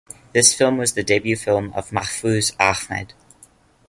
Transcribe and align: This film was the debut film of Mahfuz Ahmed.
This 0.33 0.51
film 0.55 0.79
was 0.79 0.93
the 0.93 1.03
debut 1.03 1.35
film 1.35 1.71
of 1.75 1.91
Mahfuz 1.91 2.55
Ahmed. 2.59 3.13